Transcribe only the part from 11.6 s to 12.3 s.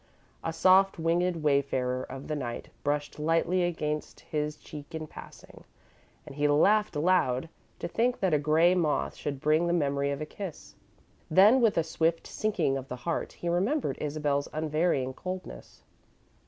with a swift